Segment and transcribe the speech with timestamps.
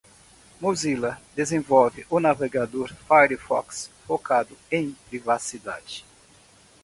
[0.59, 6.03] Mozilla desenvolve o navegador Firefox, focado em privacidade.